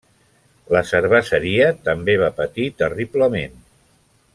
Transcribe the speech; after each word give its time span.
La 0.75 0.81
cerveseria 0.91 1.69
també 1.91 2.17
va 2.25 2.33
patir 2.41 2.69
terriblement. 2.83 3.59